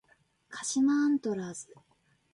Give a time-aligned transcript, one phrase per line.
[0.49, 1.75] 鹿島アントラーズ